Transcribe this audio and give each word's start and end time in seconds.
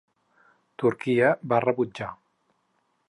Turquia 0.83 1.29
va 1.53 1.61
rebutjar. 1.67 2.11